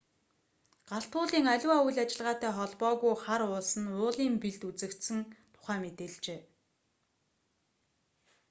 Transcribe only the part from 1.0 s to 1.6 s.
уулын